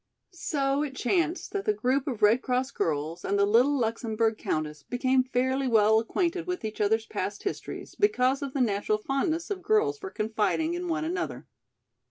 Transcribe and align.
So 0.33 0.81
it 0.81 0.95
chanced 0.95 1.51
that 1.51 1.65
the 1.65 1.75
group 1.75 2.07
of 2.07 2.23
Red 2.23 2.41
Cross 2.41 2.71
girls 2.71 3.23
and 3.23 3.37
the 3.37 3.45
little 3.45 3.77
Luxemburg 3.77 4.35
countess 4.39 4.81
became 4.81 5.23
fairly 5.23 5.67
well 5.67 5.99
acquainted 5.99 6.47
with 6.47 6.65
each 6.65 6.81
other's 6.81 7.05
past 7.05 7.43
histories 7.43 7.93
because 7.93 8.41
of 8.41 8.53
the 8.53 8.61
natural 8.61 8.97
fondness 8.97 9.51
of 9.51 9.61
girls 9.61 9.99
for 9.99 10.09
confiding 10.09 10.73
in 10.73 10.87
one 10.87 11.05
another. 11.05 11.45